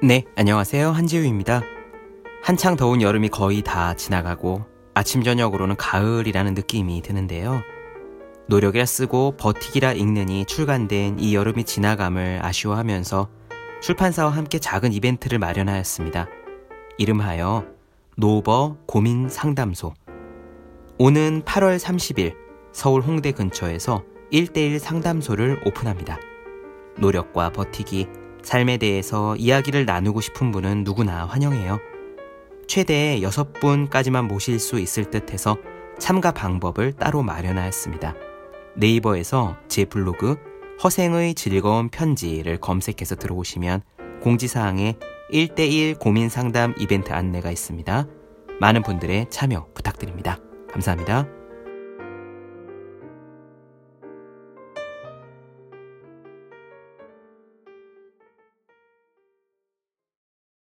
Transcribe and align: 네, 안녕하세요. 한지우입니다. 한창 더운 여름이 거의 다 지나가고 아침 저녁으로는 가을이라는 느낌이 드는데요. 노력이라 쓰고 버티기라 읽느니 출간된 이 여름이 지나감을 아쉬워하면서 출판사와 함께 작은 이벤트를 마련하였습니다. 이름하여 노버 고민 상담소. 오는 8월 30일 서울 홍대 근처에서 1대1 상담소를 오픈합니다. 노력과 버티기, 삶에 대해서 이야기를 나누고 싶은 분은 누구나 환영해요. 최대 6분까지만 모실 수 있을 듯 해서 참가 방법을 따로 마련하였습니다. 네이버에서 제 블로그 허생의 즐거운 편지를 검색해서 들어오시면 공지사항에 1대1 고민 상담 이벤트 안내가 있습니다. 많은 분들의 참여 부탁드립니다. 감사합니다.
네, 0.00 0.22
안녕하세요. 0.36 0.92
한지우입니다. 0.92 1.60
한창 2.40 2.76
더운 2.76 3.02
여름이 3.02 3.30
거의 3.30 3.62
다 3.62 3.94
지나가고 3.94 4.64
아침 4.94 5.24
저녁으로는 5.24 5.74
가을이라는 5.74 6.54
느낌이 6.54 7.02
드는데요. 7.02 7.62
노력이라 8.46 8.86
쓰고 8.86 9.36
버티기라 9.36 9.94
읽느니 9.94 10.44
출간된 10.44 11.18
이 11.18 11.34
여름이 11.34 11.64
지나감을 11.64 12.38
아쉬워하면서 12.42 13.28
출판사와 13.82 14.30
함께 14.30 14.60
작은 14.60 14.92
이벤트를 14.92 15.40
마련하였습니다. 15.40 16.28
이름하여 16.98 17.66
노버 18.16 18.76
고민 18.86 19.28
상담소. 19.28 19.94
오는 20.98 21.42
8월 21.42 21.76
30일 21.76 22.36
서울 22.70 23.02
홍대 23.02 23.32
근처에서 23.32 24.04
1대1 24.32 24.78
상담소를 24.78 25.62
오픈합니다. 25.66 26.20
노력과 26.98 27.50
버티기, 27.50 28.06
삶에 28.42 28.76
대해서 28.78 29.36
이야기를 29.36 29.84
나누고 29.84 30.20
싶은 30.20 30.52
분은 30.52 30.84
누구나 30.84 31.26
환영해요. 31.26 31.78
최대 32.66 33.18
6분까지만 33.20 34.26
모실 34.26 34.58
수 34.58 34.78
있을 34.78 35.10
듯 35.10 35.32
해서 35.32 35.56
참가 35.98 36.30
방법을 36.32 36.92
따로 36.92 37.22
마련하였습니다. 37.22 38.14
네이버에서 38.76 39.56
제 39.68 39.84
블로그 39.84 40.36
허생의 40.82 41.34
즐거운 41.34 41.88
편지를 41.88 42.58
검색해서 42.58 43.16
들어오시면 43.16 43.82
공지사항에 44.22 44.96
1대1 45.32 45.98
고민 45.98 46.28
상담 46.28 46.74
이벤트 46.78 47.12
안내가 47.12 47.50
있습니다. 47.50 48.06
많은 48.60 48.82
분들의 48.82 49.26
참여 49.30 49.68
부탁드립니다. 49.74 50.38
감사합니다. 50.70 51.26